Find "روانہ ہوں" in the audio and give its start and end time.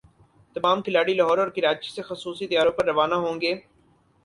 2.85-3.41